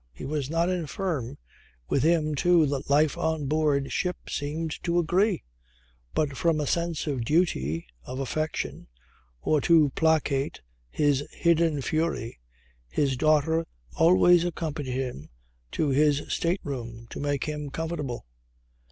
[0.11, 1.37] He was not infirm.
[1.87, 5.43] With him too the life on board ship seemed to agree;
[6.15, 8.87] but from a sense of duty, of affection,
[9.41, 12.39] or to placate his hidden fury,
[12.89, 15.29] his daughter always accompanied him
[15.73, 18.25] to his state room "to make him comfortable."